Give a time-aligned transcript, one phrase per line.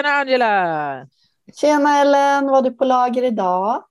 [0.00, 1.06] Tjena Angela!
[1.52, 3.84] Tjena Ellen, vad har du på lager idag?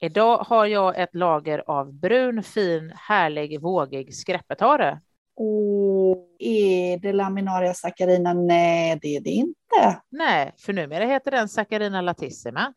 [0.00, 5.00] Idag har jag ett lager av brun, fin, härlig, vågig skräppetare.
[5.36, 8.32] Åh, är det Laminaria saccharina?
[8.32, 10.00] Nej, det är det inte.
[10.08, 12.72] Nej, för numera heter den Saccharina latissima.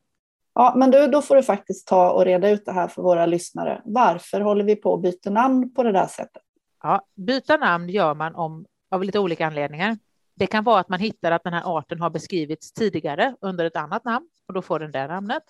[0.54, 3.26] Ja, men du, då får du faktiskt ta och reda ut det här för våra
[3.26, 3.82] lyssnare.
[3.85, 6.43] Varför håller vi på att byta namn på det där sättet?
[6.84, 9.98] Ja, byta namn gör man om, av lite olika anledningar.
[10.41, 13.76] Det kan vara att man hittar att den här arten har beskrivits tidigare under ett
[13.76, 15.44] annat namn och då får den det namnet.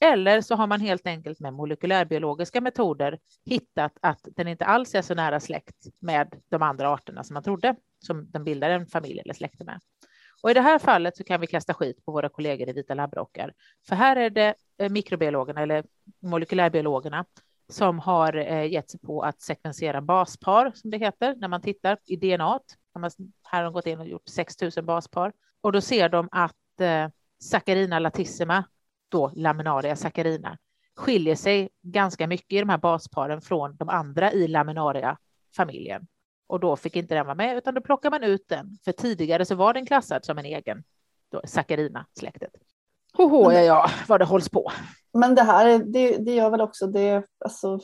[0.00, 5.02] Eller så har man helt enkelt med molekylärbiologiska metoder hittat att den inte alls är
[5.02, 9.20] så nära släkt med de andra arterna som man trodde, som den bildar en familj
[9.20, 9.80] eller släkte med.
[10.42, 12.94] Och i det här fallet så kan vi kasta skit på våra kollegor i vita
[12.94, 13.52] labbrockar,
[13.88, 15.84] för här är det eh, mikrobiologerna eller
[16.22, 17.24] molekylärbiologerna
[17.72, 21.98] som har eh, gett sig på att sekvensera baspar, som det heter, när man tittar
[22.06, 22.60] i DNA.
[23.42, 27.08] Här har de gått in och gjort 6000 baspar och då ser de att eh,
[27.42, 28.64] Saccharina latissima,
[29.08, 30.58] då laminaria saccharina,
[30.96, 36.06] skiljer sig ganska mycket i de här basparen från de andra i laminaria-familjen.
[36.46, 38.78] Och då fick inte den vara med, utan då plockar man ut den.
[38.84, 40.84] För tidigare så var den klassad som en egen
[41.44, 42.50] Saccharina-släktet.
[43.12, 44.72] Hoho, ja, ja, vad det hålls på.
[45.12, 47.80] Men det här det, det gör väl också det, alltså,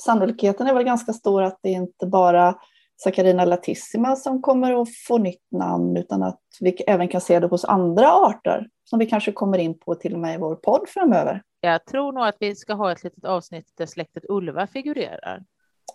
[0.00, 2.54] sannolikheten är väl ganska stor att det inte bara
[2.96, 7.46] Saccharina latissima som kommer att få nytt namn, utan att vi även kan se det
[7.46, 10.88] hos andra arter som vi kanske kommer in på till och med i vår podd
[10.88, 11.42] framöver.
[11.60, 15.44] Jag tror nog att vi ska ha ett litet avsnitt där släktet Ulva figurerar.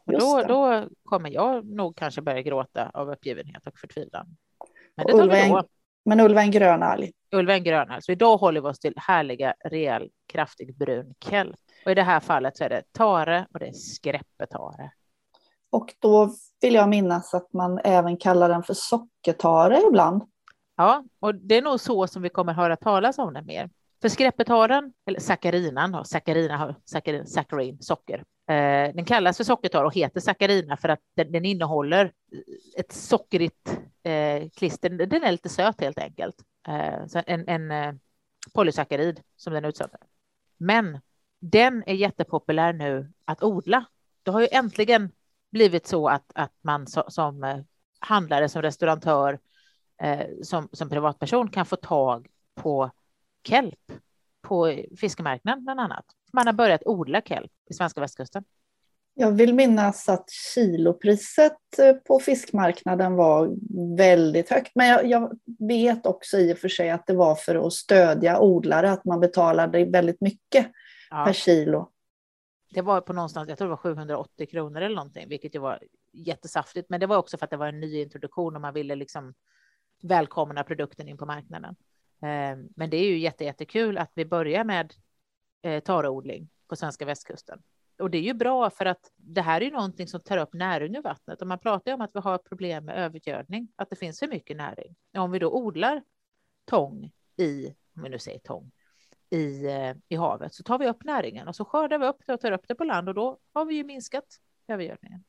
[0.06, 4.28] då, då kommer jag nog kanske börja gråta av uppgivenhet och förtvivlan.
[4.96, 5.64] Men det tar vi då.
[6.06, 7.12] En, men Ulva är en grön alg.
[7.32, 8.02] Ulva är en grön alg.
[8.02, 11.56] Så idag håller vi oss till härliga, rejäl, kraftig brun kelp.
[11.86, 14.92] Och i det här fallet så är det tare och det är skräppetare.
[15.70, 16.30] Och då
[16.62, 20.24] vill jag minnas att man även kallar den för sockertare ibland.
[20.78, 23.70] Ja, och det är nog så som vi kommer höra talas om den mer.
[24.02, 28.24] För skräppetaren, eller saccarinan, saccarina, saccharin, saccharin, socker.
[28.52, 32.14] Eh, den kallas för sockertar och heter sakarina för att den, den innehåller
[32.78, 34.90] ett sockerigt eh, klister.
[34.90, 36.36] Den är lite söt helt enkelt.
[36.68, 37.94] Eh, så en en eh,
[38.54, 40.00] polysackarid som den utsätter.
[40.58, 41.00] Men
[41.40, 43.86] den är jättepopulär nu att odla.
[44.24, 45.12] Det har ju äntligen
[45.52, 47.58] blivit så att, att man so, som eh,
[48.00, 49.40] handlare, som restaurantör,
[50.02, 52.92] eh, som, som privatperson kan få tag på
[53.44, 53.92] kelp
[54.42, 56.06] på fiskemarknaden bland annat.
[56.34, 58.44] Man har börjat odla kelp i svenska västkusten.
[59.14, 63.56] Jag vill minnas att kilopriset eh, på fiskmarknaden var
[63.98, 64.72] väldigt högt.
[64.76, 68.40] Men jag, jag, vet också i och för sig att det var för att stödja
[68.40, 70.72] odlare, att man betalade väldigt mycket
[71.10, 71.26] ja.
[71.26, 71.90] per kilo.
[72.74, 75.80] Det var på någonstans, jag tror det var 780 kronor eller någonting, vilket ju var
[76.14, 76.90] jättesaftigt.
[76.90, 79.34] Men det var också för att det var en ny introduktion och man ville liksom
[80.04, 81.76] välkomna produkten in på marknaden.
[82.22, 84.94] Eh, men det är ju jätte, jättekul att vi börjar med
[85.62, 87.62] eh, tareodling på svenska västkusten.
[88.00, 90.54] Och det är ju bra för att det här är ju någonting som tar upp
[90.54, 91.42] näring ur vattnet.
[91.42, 94.28] Och man pratar ju om att vi har problem med övergödning, att det finns för
[94.28, 94.96] mycket näring.
[95.18, 96.04] Om vi då odlar
[96.66, 98.72] tång i, om vi nu säger tång,
[99.30, 102.34] i, eh, i havet så tar vi upp näringen och så skördar vi upp det
[102.34, 104.26] och tar upp det på land och då har vi ju minskat
[104.68, 105.24] övergödningen.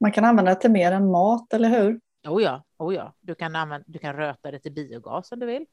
[0.00, 2.00] Man kan använda det till mer än mat, eller hur?
[2.28, 3.14] Oh ja, oh ja.
[3.20, 5.66] Du, kan använda, du kan röta det till biogas om du vill.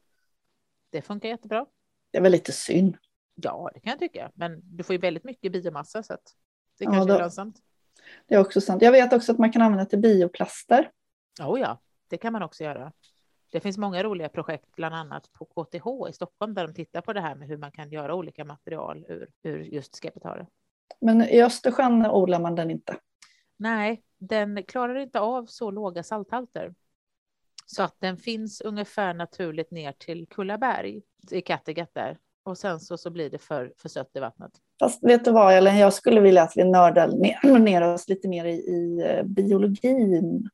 [0.90, 1.66] Det funkar jättebra.
[2.10, 2.96] Det är väl lite synd.
[3.42, 4.30] Ja, det kan jag tycka.
[4.34, 7.62] Men du får ju väldigt mycket biomassa så det ja, kanske då, är lönsamt.
[8.26, 8.82] Det är också sant.
[8.82, 10.90] Jag vet också att man kan använda till bioplaster.
[11.40, 12.92] Oh ja, det kan man också göra.
[13.52, 17.12] Det finns många roliga projekt, bland annat på KTH i Stockholm, där de tittar på
[17.12, 20.46] det här med hur man kan göra olika material ur, ur just skepetare.
[21.00, 22.96] Men i Östersjön odlar man den inte?
[23.56, 26.74] Nej, den klarar inte av så låga salthalter.
[27.66, 32.18] Så att den finns ungefär naturligt ner till Kullaberg i Kattegatt där.
[32.46, 34.52] Och sen så, så blir det för, för sött i vattnet.
[34.78, 38.28] Fast vet du vad, Ellen, jag skulle vilja att vi nördar ner, ner oss lite
[38.28, 40.50] mer i, i eh, biologin.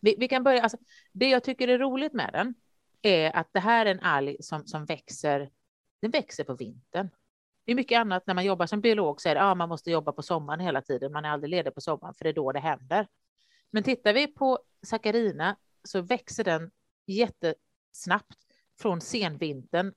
[0.00, 0.78] Vi, vi, kan börja, alltså,
[1.12, 2.54] det jag tycker är roligt med den
[3.02, 5.50] är att det här är en alg som, som växer,
[6.02, 7.08] den växer på vintern.
[7.64, 9.90] Det är mycket annat när man jobbar som biolog så är det, ja, man måste
[9.90, 11.12] jobba på sommaren hela tiden.
[11.12, 13.06] Man är aldrig ledig på sommaren för det är då det händer.
[13.70, 16.70] Men tittar vi på Saccharina så växer den
[17.06, 18.38] jättesnabbt
[18.80, 19.92] från senvintern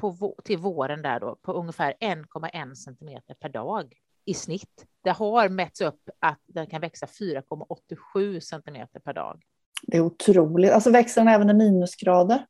[0.00, 3.94] på, till våren där då på ungefär 1,1 centimeter per dag
[4.24, 4.86] i snitt.
[5.02, 9.42] Det har mätts upp att den kan växa 4,87 centimeter per dag.
[9.82, 10.72] Det är otroligt.
[10.72, 12.46] Alltså växer den även i minusgrader?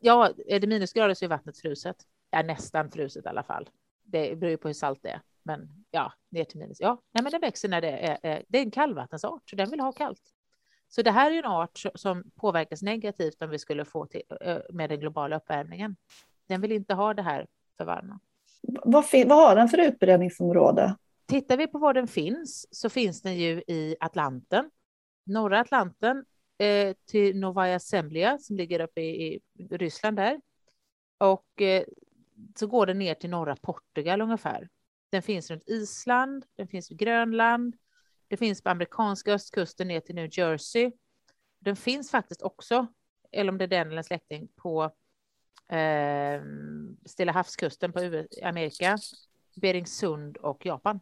[0.00, 1.96] Ja, är det minusgrader så är vattnet fruset.
[2.30, 3.68] Ja, nästan fruset i alla fall.
[4.02, 5.20] Det beror ju på hur salt det är.
[5.42, 6.80] Men ja, ner till minus.
[6.80, 9.80] Ja, nej, men den växer när det är, det är en kallvattensart, så den vill
[9.80, 10.22] ha kallt.
[10.88, 14.22] Så det här är en art som påverkas negativt om vi skulle få till,
[14.70, 15.96] med den globala uppvärmningen.
[16.46, 17.46] Den vill inte ha det här
[17.76, 18.20] för varma.
[18.62, 20.96] Vad, vad har den för utbredningsområde?
[21.26, 24.70] Tittar vi på var den finns så finns den ju i Atlanten,
[25.26, 26.24] norra Atlanten
[26.58, 30.40] eh, till Novaya Zemlya som ligger uppe i, i Ryssland där.
[31.18, 31.84] Och eh,
[32.58, 34.68] så går den ner till norra Portugal ungefär.
[35.10, 37.76] Den finns runt Island, den finns i Grönland,
[38.28, 40.92] det finns på amerikanska östkusten ner till New Jersey.
[41.58, 42.86] Den finns faktiskt också,
[43.32, 44.90] eller om det är den eller en släkting, på
[45.68, 46.42] eh,
[47.04, 48.98] Stilla havskusten på Amerika,
[49.60, 51.00] Beringsund och Japan.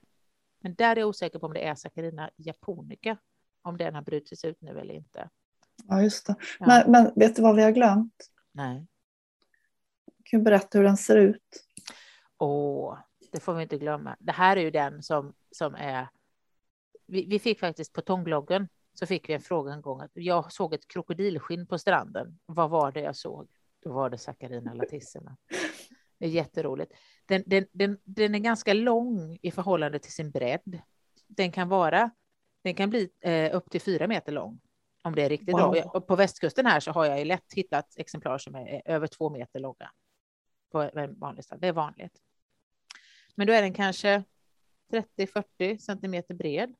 [0.60, 3.16] Men där är jag osäker på om det är Saccharina japonica,
[3.62, 5.30] om den har brutits ut nu eller inte.
[5.88, 6.36] Ja, just det.
[6.58, 6.66] Ja.
[6.66, 8.30] Men, men, vet du vad vi har glömt?
[8.52, 8.86] Nej.
[10.24, 11.66] Kan du berätta hur den ser ut?
[12.38, 12.98] Åh,
[13.32, 14.16] det får vi inte glömma.
[14.18, 16.08] Det här är ju den som, som är...
[17.06, 20.52] Vi, vi fick faktiskt på Tångbloggen så fick vi en fråga en gång att jag
[20.52, 22.38] såg ett krokodilskinn på stranden.
[22.46, 23.48] Vad var det jag såg?
[23.82, 25.36] Då var det Saccharina latissima.
[26.18, 26.92] Det är jätteroligt.
[27.26, 30.80] Den, den, den, den är ganska lång i förhållande till sin bredd.
[31.26, 32.10] Den kan vara,
[32.62, 34.60] den kan bli eh, upp till fyra meter lång
[35.02, 35.70] om det är riktigt wow.
[35.70, 36.00] bra.
[36.00, 39.60] På västkusten här så har jag ju lätt hittat exemplar som är över två meter
[39.60, 39.90] långa.
[40.72, 41.60] På en vanlig stad.
[41.60, 42.18] Det är vanligt.
[43.34, 44.24] Men då är den kanske
[44.92, 46.74] 30-40 centimeter bred.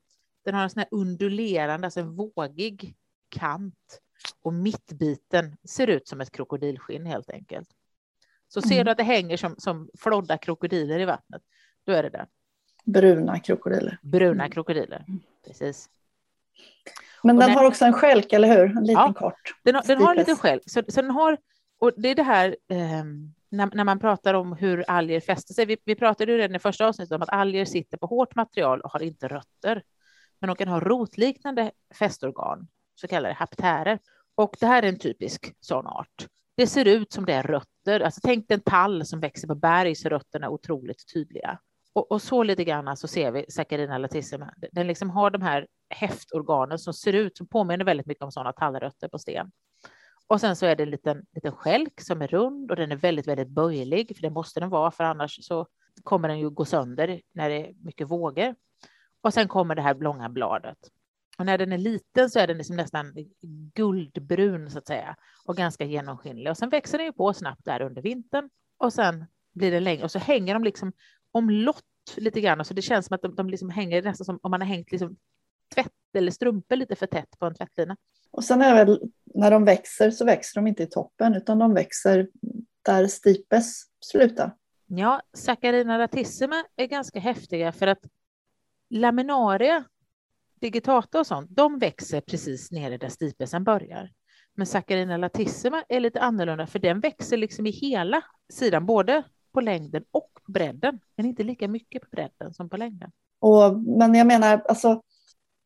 [0.44, 2.96] Den har en sån här undulerande, alltså en vågig
[3.28, 4.00] kant
[4.42, 7.68] och mittbiten ser ut som ett krokodilskinn helt enkelt.
[8.48, 8.84] Så ser mm.
[8.84, 11.42] du att det hänger som, som flodda krokodiler i vattnet,
[11.86, 12.26] då är det där.
[12.84, 13.98] Bruna krokodiler.
[14.02, 14.50] Bruna mm.
[14.50, 15.04] krokodiler,
[15.46, 15.88] precis.
[17.22, 18.76] Men den, den, har också en skälk, eller hur?
[18.76, 19.54] En liten ja, kort.
[19.62, 20.62] Den har, den har en liten skälk.
[20.66, 21.38] Så, så den har,
[21.78, 23.04] och det är det här eh,
[23.48, 25.66] när, när, man pratar om hur alger fäster sig.
[25.66, 28.80] Vi, vi pratade ju redan i första avsnittet om att alger sitter på hårt material
[28.80, 29.82] och har inte rötter.
[30.38, 33.98] Men de kan ha rotliknande fästorgan, så kallade haptärer.
[34.34, 36.26] Och det här är en typisk sån art.
[36.56, 38.00] Det ser ut som det är rötter.
[38.00, 41.58] Alltså tänk en tall som växer på berg så rötterna är otroligt tydliga.
[41.92, 44.54] Och, och så lite grann så ser vi Saccharina latissima.
[44.72, 48.52] Den liksom har de här häftorganen som ser ut, som påminner väldigt mycket om sådana
[48.52, 49.52] tallrötter på sten.
[50.26, 52.96] Och sen så är det en liten, liten skälk som är rund och den är
[52.96, 55.66] väldigt, väldigt böjlig, för det måste den vara, för annars så
[56.02, 58.54] kommer den ju gå sönder när det är mycket vågor.
[59.20, 60.78] Och sen kommer det här långa bladet.
[61.38, 63.14] Och när den är liten så är den liksom nästan
[63.74, 66.50] guldbrun så att säga och ganska genomskinlig.
[66.50, 70.04] Och sen växer den ju på snabbt där under vintern och sen blir den längre
[70.04, 70.92] och så hänger de liksom
[71.32, 71.84] omlott
[72.16, 72.64] lite grann.
[72.64, 74.92] Så det känns som att de, de liksom hänger nästan som om man har hängt
[74.92, 75.16] liksom
[75.74, 77.96] tvätt eller strumpor lite för tätt på en tvättlina.
[78.30, 81.74] Och sen är väl när de växer så växer de inte i toppen utan de
[81.74, 82.28] växer
[82.82, 84.56] där stipes slutar.
[84.86, 88.06] Ja, Saccharina latissima är ganska häftiga för att
[88.90, 89.84] laminaria,
[90.62, 94.10] digitata och sånt, de växer precis nere där stipelsen börjar.
[94.54, 98.22] Men Saccharina latissima är lite annorlunda för den växer liksom i hela
[98.52, 99.22] sidan, både
[99.52, 103.10] på längden och bredden, men inte lika mycket på bredden som på längden.
[103.40, 105.02] Och, men jag menar, alltså,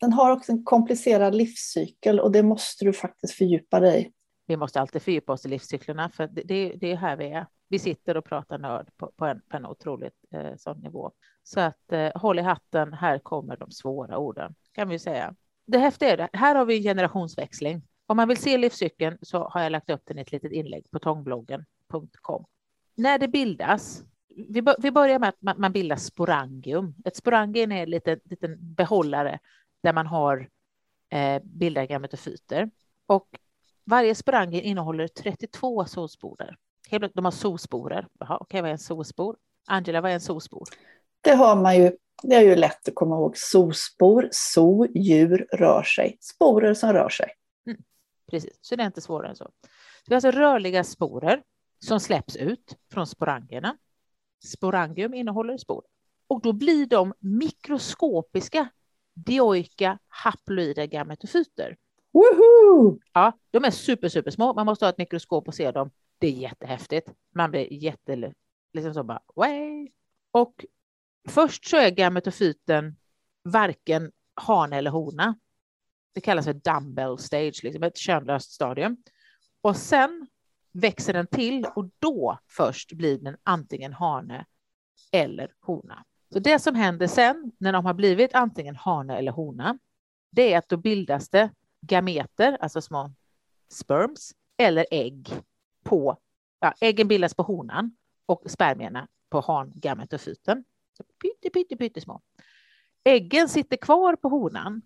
[0.01, 4.13] den har också en komplicerad livscykel och det måste du faktiskt fördjupa dig i.
[4.47, 7.47] Vi måste alltid fördjupa oss i livscyklerna, för det, det är här vi är.
[7.69, 11.13] Vi sitter och pratar nörd på, på, en, på en otroligt eh, sån nivå.
[11.43, 15.35] Så att eh, håll i hatten, här kommer de svåra orden, kan vi säga.
[15.67, 17.83] Det häftiga är det, här har vi en generationsväxling.
[18.07, 20.91] Om man vill se livscykeln så har jag lagt upp den i ett litet inlägg
[20.91, 22.45] på tångbloggen.com.
[22.95, 26.95] När det bildas, vi, vi börjar med att man, bildar sporangium.
[27.05, 29.39] Ett sporangium är en liten, liten behållare
[29.83, 30.49] där man har
[31.11, 32.71] eh, bildar gametofyter.
[33.07, 33.29] Och
[33.85, 36.57] varje sporangium innehåller 32 zoosporer.
[37.15, 38.09] De har zoosporer.
[38.19, 39.37] Okej, okay, vad är en zoospor?
[39.67, 40.69] Angela, vad är en zoospor?
[41.21, 41.93] Det har man ju.
[42.23, 43.37] Det är ju lätt att komma ihåg.
[43.37, 46.17] Zoospor, zoo, djur, rör sig.
[46.21, 47.31] Sporer som rör sig.
[47.67, 47.79] Mm,
[48.31, 49.51] precis, så det är inte svårare än så.
[50.07, 51.43] Det är alltså rörliga sporer
[51.79, 53.77] som släpps ut från sporangierna.
[54.45, 55.83] Sporangium innehåller spor
[56.29, 58.69] och då blir de mikroskopiska
[59.15, 61.77] dioika haploida gametofyter.
[62.13, 62.99] Woohoo!
[63.13, 64.55] Ja, de är super, super små.
[64.55, 65.91] Man måste ha ett mikroskop och se dem.
[66.19, 67.13] Det är jättehäftigt.
[67.35, 68.33] Man blir jätte,
[68.73, 69.89] liksom så bara, way.
[70.31, 70.65] Och
[71.27, 72.97] först så är gametofyten
[73.43, 75.39] varken hane eller hona.
[76.13, 78.97] Det kallas för dumbbell stage, liksom ett könlöst stadium.
[79.61, 80.27] Och sen
[80.73, 84.47] växer den till och då först blir den antingen hane
[85.13, 86.05] eller hona.
[86.33, 89.79] Så det som händer sen när de har blivit antingen hane eller hona,
[90.31, 93.13] det är att då bildas det gameter, alltså små
[93.69, 95.31] sperms, eller ägg
[95.83, 96.19] på,
[96.61, 100.65] ja, äggen bildas på honan och spermierna på hangametofyten.
[101.23, 102.21] Pytte, pytte, pytte små.
[103.05, 104.83] Äggen sitter kvar på honan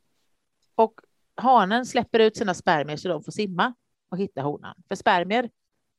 [0.75, 1.00] och
[1.35, 3.75] hanen släpper ut sina spermier så de får simma
[4.11, 4.75] och hitta honan.
[4.88, 5.50] För spermier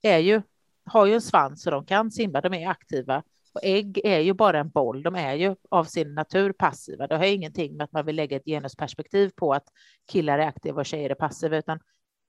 [0.02, 0.42] är ju,
[0.86, 3.24] har ju en svans så de kan simma, de är aktiva.
[3.54, 7.08] Och ägg är ju bara en boll, de är ju av sin natur passiva.
[7.08, 9.68] Det har ingenting med att man vill lägga ett genusperspektiv på att
[10.12, 11.80] killar är aktiva och tjejer är passiva, utan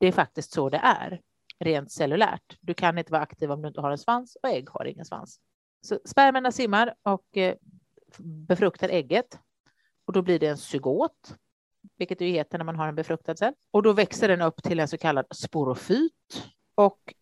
[0.01, 1.21] det är faktiskt så det är
[1.59, 2.57] rent cellulärt.
[2.61, 5.05] Du kan inte vara aktiv om du inte har en svans och ägg har ingen
[5.05, 5.41] svans.
[5.81, 7.55] Så spermierna simmar och eh,
[8.19, 9.39] befruktar ägget
[10.05, 11.37] och då blir det en zygot,
[11.99, 13.55] vilket det heter när man har en befruktad cell.
[13.71, 16.13] Och då växer den upp till en så kallad sporofyt
[16.75, 17.15] och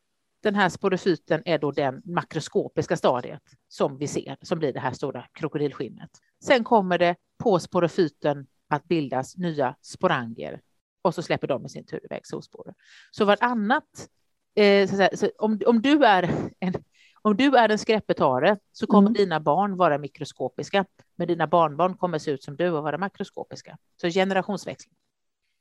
[0.43, 4.93] den här sporofyten är då den makroskopiska stadiet som vi ser, som blir det här
[4.93, 6.11] stora krokodilskinnet.
[6.45, 10.61] Sen kommer det på sporofyten att bildas nya sporanger
[11.03, 12.75] och så släpper de i sin tur iväg solsporer.
[13.11, 14.09] Så vartannat,
[14.55, 16.75] eh, så, så om, om, du är en,
[17.23, 19.13] om du är en skräppetare så kommer mm.
[19.13, 20.85] dina barn vara mikroskopiska,
[21.17, 23.79] men dina barnbarn kommer se ut som du och vara makroskopiska.
[24.01, 24.95] Så generationsväxling.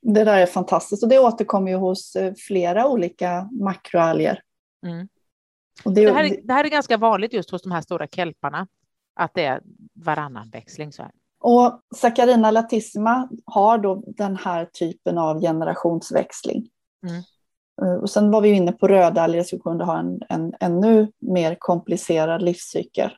[0.02, 4.42] Det där är fantastiskt och det återkommer ju hos eh, flera olika makroalger.
[4.86, 5.08] Mm.
[5.84, 8.68] Det, det, här är, det här är ganska vanligt just hos de här stora kelparna,
[9.16, 9.62] att det är
[9.94, 10.92] varannan växling.
[10.92, 11.12] Så här.
[11.40, 16.70] Och Saccharina latissima har då den här typen av generationsväxling.
[17.08, 17.24] Mm.
[17.82, 21.56] Eh, och sen var vi inne på rödalger som kunde ha en, en ännu mer
[21.60, 23.10] komplicerad livscykel.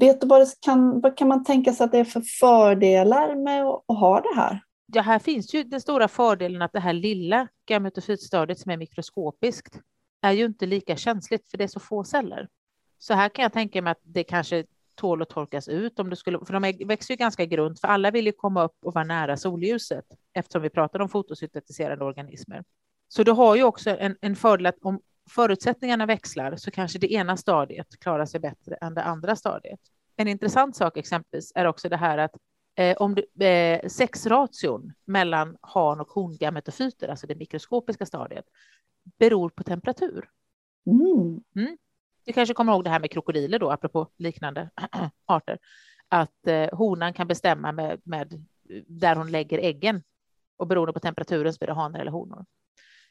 [0.00, 3.34] Vet du vad, det kan, vad kan man tänka sig att det är för fördelar
[3.44, 4.60] med att, att ha det här?
[4.92, 9.80] Ja, här finns ju den stora fördelen att det här lilla gametofytstadiet som är mikroskopiskt
[10.22, 12.48] är ju inte lika känsligt för det är så få celler.
[12.98, 16.16] Så här kan jag tänka mig att det kanske tål att torkas ut om du
[16.16, 19.04] skulle, för de växer ju ganska grunt, för alla vill ju komma upp och vara
[19.04, 22.64] nära solljuset eftersom vi pratar om fotosyntetiserade organismer.
[23.08, 25.00] Så du har ju också en, en fördel att om
[25.30, 29.80] förutsättningarna växlar så kanske det ena stadiet klarar sig bättre än det andra stadiet.
[30.16, 32.32] En intressant sak exempelvis är också det här att
[32.76, 38.44] eh, om du, eh, sexration mellan han och hongametofyter, alltså det mikroskopiska stadiet,
[39.18, 40.30] beror på temperatur.
[40.86, 41.40] Mm.
[41.56, 41.76] Mm.
[42.24, 44.70] Du kanske kommer ihåg det här med krokodiler då, apropå liknande
[45.26, 45.58] arter,
[46.08, 48.46] att eh, honan kan bestämma med, med
[48.86, 50.02] där hon lägger äggen
[50.56, 52.44] och beroende på temperaturen så blir det hanar eller honor.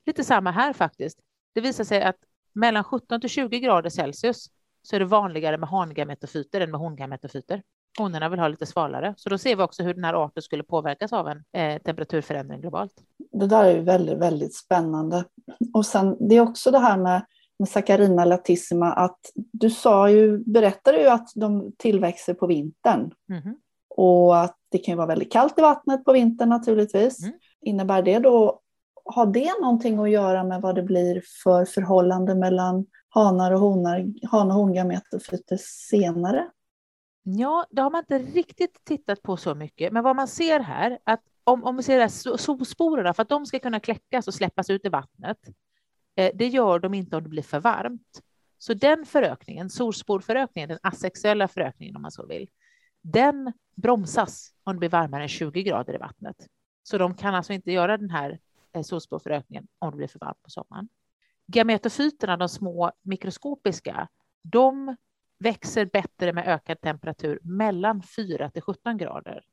[0.07, 1.19] Lite samma här faktiskt.
[1.55, 2.17] Det visar sig att
[2.53, 4.47] mellan 17 till 20 grader Celsius
[4.81, 7.63] så är det vanligare med hangametofyter än med hongametofyter.
[7.99, 10.63] Honorna vill ha lite svalare, så då ser vi också hur den här arten skulle
[10.63, 12.93] påverkas av en eh, temperaturförändring globalt.
[13.31, 15.25] Det där är ju väldigt, väldigt spännande.
[15.73, 17.25] Och sen det är också det här med,
[17.59, 23.11] med Saccharina latissima, att du sa ju, berättade ju att de tillväxer på vintern.
[23.29, 23.55] Mm.
[23.89, 27.23] Och att det kan ju vara väldigt kallt i vattnet på vintern naturligtvis.
[27.23, 27.39] Mm.
[27.61, 28.61] Innebär det då
[29.07, 34.05] har det någonting att göra med vad det blir för förhållande mellan hanar och honar,
[34.31, 36.49] han och hongametofyter senare?
[37.23, 40.99] Ja, det har man inte riktigt tittat på så mycket, men vad man ser här,
[41.03, 44.85] att om, om vi ser solsporerna, för att de ska kunna kläckas och släppas ut
[44.85, 45.37] i vattnet,
[46.15, 48.21] eh, det gör de inte om det blir för varmt.
[48.57, 52.49] Så den förökningen, solsporförökningen, den asexuella förökningen om man så vill,
[53.01, 56.47] den bromsas om det blir varmare än 20 grader i vattnet.
[56.83, 58.39] Så de kan alltså inte göra den här
[58.73, 60.89] Eh, solspårförökningen om det blir för varmt på sommaren.
[61.47, 64.07] Gametofyterna, de små mikroskopiska,
[64.43, 64.95] de
[65.39, 69.43] växer bättre med ökad temperatur mellan 4 till 17 grader.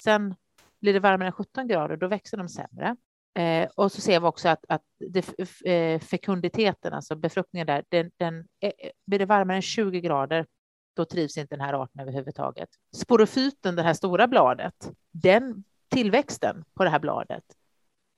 [0.00, 0.34] Sen
[0.80, 2.96] blir det varmare än 17 grader, då växer de sämre.
[3.38, 8.10] Eh, och så ser vi också att, att det, eh, fekunditeten, alltså befruktningen där, den,
[8.16, 8.72] den, eh,
[9.06, 10.46] blir det varmare än 20 grader,
[10.94, 12.68] då trivs inte den här arten överhuvudtaget.
[12.94, 17.44] Sporofyten, det här stora bladet, den tillväxten på det här bladet,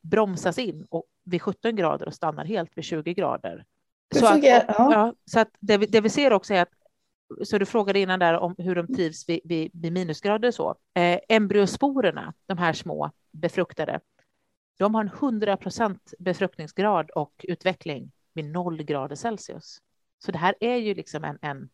[0.00, 3.64] bromsas in och vid 17 grader och stannar helt vid 20 grader.
[4.14, 6.72] Så att, ja, så att det, vi, det vi ser också är att
[7.42, 10.74] så du frågade innan där om hur de trivs vid, vid, vid minusgrader så.
[10.94, 14.00] Eh, embryosporerna, de här små befruktade,
[14.78, 19.78] de har en 100 procent befruktningsgrad och utveckling vid 0 grader Celsius.
[20.18, 21.68] Så det här är ju liksom en, en,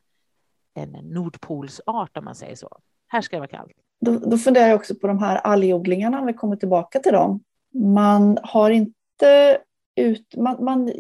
[0.75, 2.79] en nordpolsart om man säger så.
[3.09, 3.73] Här ska det vara kallt.
[4.01, 7.45] Då, då funderar jag också på de här algodlingarna, om vi kommer tillbaka till dem
[7.75, 9.59] man har inte
[9.97, 10.93] ut, man, man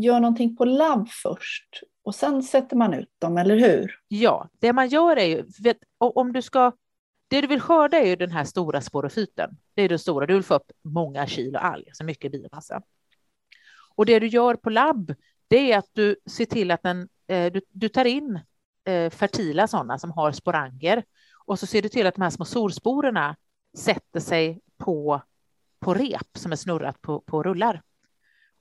[0.00, 4.00] gör någonting på labb först och sen sätter man ut dem, eller hur?
[4.08, 6.72] Ja, det man gör är ju, vet, om du ska,
[7.28, 9.50] det du vill skörda är ju den här stora sporofyten.
[9.74, 12.82] Det är det stora, du vill få upp många kilo alg, alltså mycket biomassa.
[13.94, 15.14] Och det du gör på labb,
[15.48, 18.40] det är att du ser till att den, eh, du, du tar in
[18.84, 21.04] eh, fertila sådana som har sporanger
[21.46, 23.36] och så ser du till att de här små solsporerna
[23.78, 25.22] sätter sig på
[25.86, 27.82] på rep som är snurrat på, på rullar.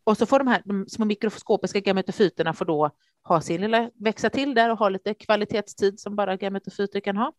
[0.03, 2.91] Och så får de här de små mikroskopiska gametofyterna får då
[3.23, 7.33] ha sin lilla, växa till där och ha lite kvalitetstid som bara gametofyter kan ha.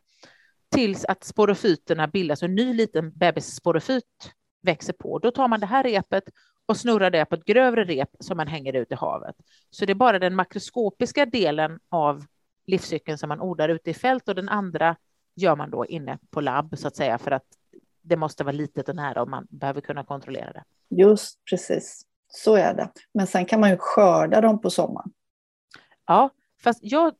[0.75, 5.19] Tills att sporofyterna bildas och en ny liten bebissporofyt växer på.
[5.19, 6.25] Då tar man det här repet
[6.67, 9.37] och snurrar det på ett grövre rep som man hänger ut i havet.
[9.71, 12.25] Så det är bara den makroskopiska delen av
[12.67, 14.97] livscykeln som man odlar ute i fält och den andra
[15.37, 17.47] gör man då inne på labb så att säga för att
[18.09, 20.65] det måste vara litet och nära och man behöver kunna kontrollera det.
[20.89, 22.91] Just precis, så är det.
[23.15, 25.13] Men sen kan man ju skörda dem på sommaren.
[26.07, 26.31] Ja,
[26.63, 27.15] fast jag,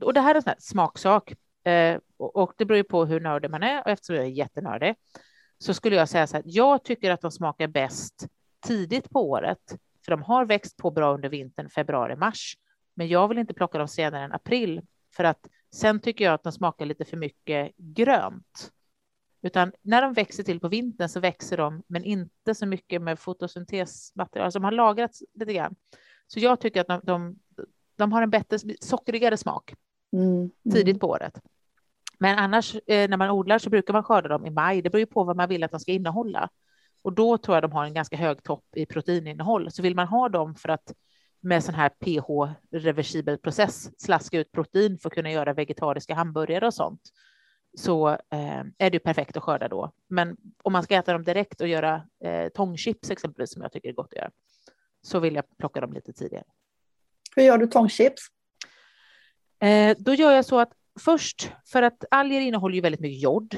[0.00, 1.32] och det här är en sån smaksak
[1.64, 4.28] eh, och, och, det beror ju på hur nördig man är och eftersom jag är
[4.28, 4.94] jättenördig
[5.58, 8.26] så skulle jag säga så här, jag tycker att de smakar bäst
[8.66, 12.56] tidigt på året, för de har växt på bra under vintern, februari, mars.
[12.94, 14.82] Men jag vill inte plocka dem senare än april,
[15.16, 18.72] för att sen tycker jag att de smakar lite för mycket grönt.
[19.42, 23.18] Utan när de växer till på vintern så växer de, men inte så mycket med
[23.18, 25.74] fotosyntesmaterial som har lagrats lite grann.
[26.26, 27.38] Så jag tycker att de, de,
[27.96, 29.74] de har en bättre, sockrigare smak
[30.12, 30.50] mm, mm.
[30.72, 31.40] tidigt på året.
[32.18, 34.82] Men annars eh, när man odlar så brukar man skörda dem i maj.
[34.82, 36.48] Det beror ju på vad man vill att de ska innehålla.
[37.02, 39.70] Och då tror jag de har en ganska hög topp i proteininnehåll.
[39.70, 40.92] Så vill man ha dem för att
[41.40, 46.74] med sån här pH-reversibel process slaska ut protein för att kunna göra vegetariska hamburgare och
[46.74, 47.00] sånt
[47.74, 49.92] så eh, är det perfekt att skörda då.
[50.08, 53.88] Men om man ska äta dem direkt och göra eh, tångchips exempelvis, som jag tycker
[53.88, 54.30] är gott att göra,
[55.02, 56.44] så vill jag plocka dem lite tidigare.
[57.36, 58.22] Hur gör du tångchips?
[59.60, 63.56] Eh, då gör jag så att först, för att alger innehåller ju väldigt mycket jod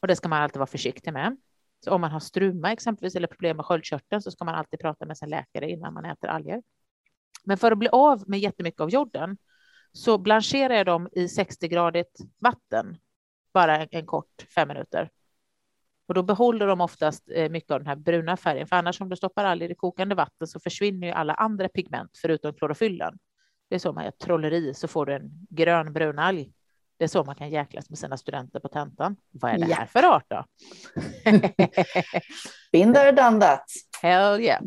[0.00, 1.36] och det ska man alltid vara försiktig med.
[1.84, 5.06] Så om man har struma exempelvis eller problem med sköldkörteln så ska man alltid prata
[5.06, 6.62] med sin läkare innan man äter alger.
[7.44, 9.36] Men för att bli av med jättemycket av jorden
[9.92, 12.96] så blancherar jag dem i 60-gradigt vatten
[13.56, 15.10] bara en, en, kort fem minuter.
[16.08, 19.08] Och då behåller de oftast eh, mycket av den här bruna färgen, för annars om
[19.08, 23.18] du stoppar alger i kokande vatten så försvinner ju alla andra pigment förutom klorofyllen.
[23.68, 26.52] Det är så man gör trolleri så får du en grön brun alg.
[26.98, 29.16] Det är så man kan jäklas med sina studenter på tentan.
[29.30, 30.44] Vad är det här för art då?
[32.72, 33.64] Been there, done that.
[34.02, 34.62] Hell yeah.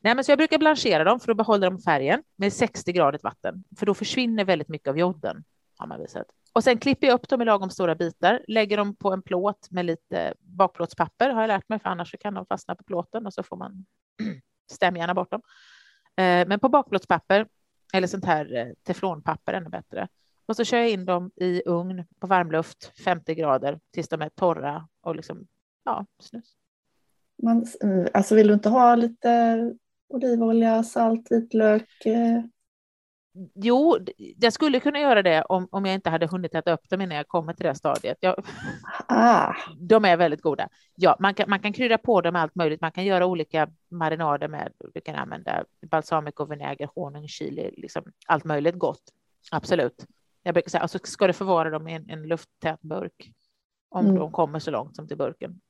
[0.00, 3.22] Nej, men så jag brukar blanchera dem för att behålla dem färgen med 60 gradigt
[3.22, 5.44] vatten, för då försvinner väldigt mycket av joden.
[5.76, 6.26] Har man visat.
[6.54, 9.70] Och sen klipper jag upp dem i lagom stora bitar, lägger dem på en plåt
[9.70, 13.34] med lite bakplåtspapper har jag lärt mig, för annars kan de fastna på plåten och
[13.34, 13.84] så får man
[14.72, 15.40] stämjärna bort dem.
[16.16, 17.46] Eh, men på bakplåtspapper
[17.92, 20.08] eller sånt här eh, teflonpapper ännu bättre.
[20.46, 24.28] Och så kör jag in dem i ugn på varmluft 50 grader tills de är
[24.28, 25.46] torra och liksom,
[25.84, 26.56] ja, snus.
[27.42, 27.66] Man,
[28.14, 29.58] alltså vill du inte ha lite
[30.08, 32.06] olivolja, salt, vitlök?
[32.06, 32.42] Eh,
[33.54, 37.00] Jo, jag skulle kunna göra det om, om jag inte hade hunnit äta upp dem
[37.00, 38.18] innan jag kommer till det stadiet.
[38.20, 38.44] Jag,
[39.08, 39.54] ah.
[39.78, 40.68] De är väldigt goda.
[40.94, 42.80] Ja, man kan, man kan krydda på dem allt möjligt.
[42.80, 44.72] Man kan göra olika marinader med.
[44.94, 49.02] Du kan använda balsamico, vinäger, honung, chili, liksom allt möjligt gott.
[49.50, 50.06] Absolut.
[50.42, 53.32] Jag brukar säga, alltså ska du förvara dem i en, en lufttät burk
[53.88, 54.18] om mm.
[54.18, 55.60] de kommer så långt som till burken.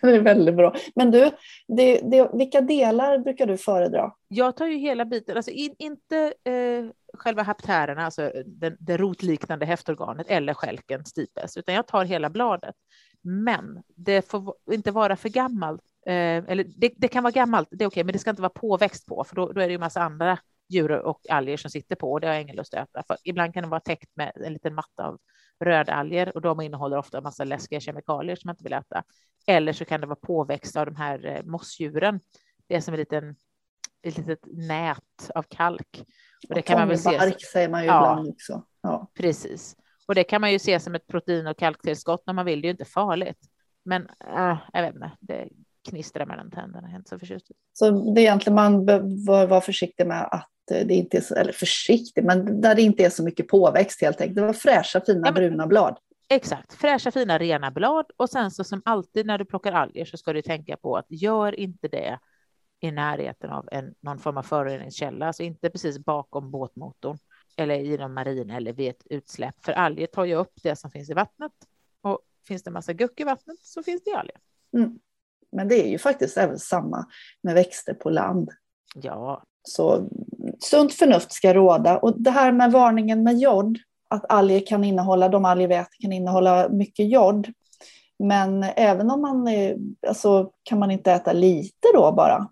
[0.10, 0.74] Det är väldigt bra.
[0.94, 1.30] Men du,
[1.68, 4.12] det, det, vilka delar brukar du föredra?
[4.28, 6.84] Jag tar ju hela biten, alltså in, inte eh,
[7.14, 12.74] själva haptärerna, alltså den, det rotliknande häftorganet eller skälken stipes, utan jag tar hela bladet.
[13.22, 15.82] Men det får inte vara för gammalt.
[16.06, 16.14] Eh,
[16.48, 19.06] eller det, det, kan vara gammalt, det är okej, men det ska inte vara påväxt
[19.06, 22.12] på, för då, då är det ju massa andra djur och alger som sitter på
[22.12, 23.02] och det har jag ingen lust att äta.
[23.06, 25.18] För ibland kan det vara täckt med en liten matta av
[25.60, 29.02] rödalger och de innehåller ofta en massa läskiga kemikalier som man inte vill äta.
[29.46, 32.20] Eller så kan det vara påväxt av de här eh, mossdjuren.
[32.66, 33.36] Det är som en liten,
[34.02, 36.04] ett litet nät av kalk.
[36.48, 37.18] Och det kan man väl se.
[37.18, 38.64] Bark säger man ju ja, ibland också.
[38.82, 39.10] Ja.
[39.14, 39.76] Precis.
[40.08, 42.60] Och det kan man ju se som ett protein och kalktillskott när man vill.
[42.60, 43.38] Det är ju inte farligt.
[43.84, 45.48] Men äh, jag vet inte, det
[45.88, 46.88] knistrar mellan tänderna.
[46.88, 47.50] Jag är inte så förtjust.
[47.72, 51.52] Så det är egentligen man bör vara försiktig med att det inte är så, eller
[51.52, 54.36] försiktig, men där det inte är så mycket påväxt helt enkelt.
[54.36, 55.98] Det var fräscha, fina ja, men, bruna blad.
[56.28, 58.06] Exakt, fräscha, fina, rena blad.
[58.16, 61.06] Och sen så som alltid när du plockar alger så ska du tänka på att
[61.08, 62.18] gör inte det
[62.80, 67.18] i närheten av en, någon form av föroreningskälla, alltså inte precis bakom båtmotorn
[67.56, 69.64] eller i någon marin eller vid ett utsläpp.
[69.64, 71.52] För alger tar ju upp det som finns i vattnet
[72.00, 74.36] och finns det massa guck i vattnet så finns det alger.
[74.76, 74.98] Mm.
[75.52, 77.06] Men det är ju faktiskt även samma
[77.42, 78.50] med växter på land.
[78.94, 79.42] Ja.
[79.62, 80.08] Så
[80.62, 81.98] sunt förnuft ska råda.
[81.98, 85.96] Och det här med varningen med jod, att alger kan innehålla, de alger vi äter
[86.00, 87.52] kan innehålla mycket jod.
[88.18, 89.48] Men även om man,
[90.08, 92.48] alltså kan man inte äta lite då bara?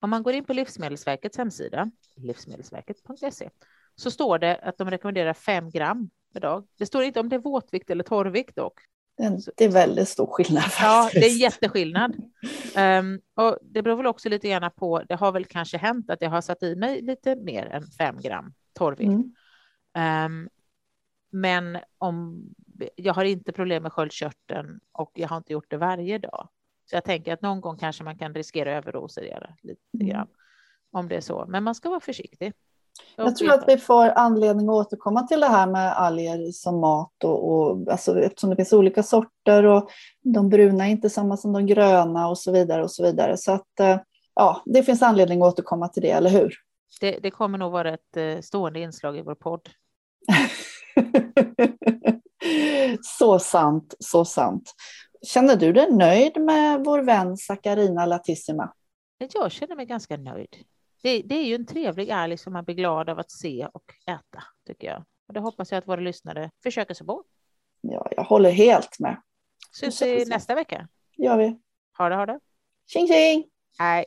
[0.00, 3.50] Om man går in på Livsmedelsverkets hemsida, livsmedelsverket.se,
[3.96, 6.66] så står det att de rekommenderar 5 gram per dag.
[6.78, 8.80] Det står inte om det är våtvikt eller torrvikt dock.
[9.56, 10.62] Det är väldigt stor skillnad.
[10.62, 10.80] Faktiskt.
[10.82, 12.16] Ja, det är jätteskillnad.
[12.76, 16.22] Um, och det beror väl också lite grann på, det har väl kanske hänt att
[16.22, 19.10] jag har satt i mig lite mer än fem gram torrvikt.
[19.94, 20.42] Mm.
[20.42, 20.48] Um,
[21.32, 22.44] men om
[22.96, 26.48] jag har inte problem med sköldkörteln och jag har inte gjort det varje dag.
[26.90, 30.06] Så jag tänker att någon gång kanske man kan riskera överdosera lite Mm.
[30.08, 30.28] grann
[30.92, 31.46] om det är så.
[31.48, 32.52] Men man ska vara försiktig.
[33.16, 37.24] Jag tror att vi får anledning att återkomma till det här med alger som mat
[37.24, 39.90] och, och alltså, eftersom det finns olika sorter och
[40.22, 43.36] de bruna är inte samma som de gröna och så vidare och så vidare.
[43.36, 43.98] Så att eh,
[44.34, 46.54] ja, det finns anledning att återkomma till det, eller hur?
[47.00, 49.68] det, det kommer nog vara ett eh, stående inslag i vår podd.
[53.02, 54.74] så sant, så sant.
[55.26, 58.72] Känner du dig nöjd med vår vän Sakarina Latissima?
[59.32, 60.56] Jag känner mig ganska nöjd.
[61.02, 63.94] Det, det är ju en trevlig älg som man blir glad av att se och
[64.06, 65.04] äta, tycker jag.
[65.28, 67.24] Och det hoppas jag att våra lyssnare försöker sig på.
[67.80, 69.22] Ja, jag håller helt med.
[69.72, 70.88] Syns vi nästa vecka.
[71.16, 71.60] gör vi.
[71.98, 72.40] Ha det, ha det.
[72.86, 73.44] Tjing tjing!
[73.78, 74.04] Hej.